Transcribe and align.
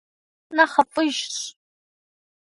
НэхъыфӀыжщ! 0.55 1.35